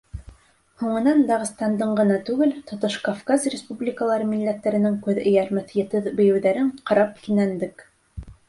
[0.83, 7.89] Һуңынан Дағстандың ғына түгел, тотош Кавказ республикалары милләттәренең күҙ эйәрмәҫ етеҙ бейеүҙәрен ҡарап кинәндек.